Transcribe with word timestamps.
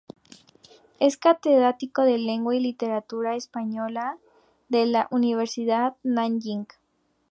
Es 0.99 1.15
catedrático 1.15 2.01
de 2.01 2.17
Lengua 2.17 2.55
y 2.55 2.59
Literatura 2.59 3.35
españolas 3.35 4.17
de 4.67 4.87
la 4.87 5.07
Universidad 5.11 5.95
de 6.01 6.09
Nanjing. 6.13 6.65